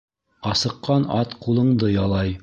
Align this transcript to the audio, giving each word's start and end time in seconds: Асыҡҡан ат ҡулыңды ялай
Асыҡҡан 0.53 1.05
ат 1.17 1.35
ҡулыңды 1.45 1.91
ялай 1.97 2.35